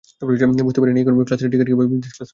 বুঝতে 0.67 0.79
পারি 0.81 0.91
না, 0.93 0.99
ইকোনমিক 1.03 1.25
ক্লাসের 1.27 1.49
টিকিট 1.51 1.67
কীভাবে 1.69 1.87
বিজনেস 1.91 2.01
ক্লাস 2.15 2.19
হয়ে 2.19 2.19
গেল। 2.19 2.29